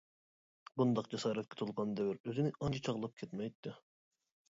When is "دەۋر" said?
2.01-2.19